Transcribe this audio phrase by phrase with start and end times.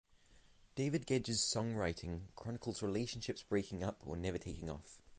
[0.73, 4.99] David Gedge's songwriting chronicles relationships breaking up or never taking off.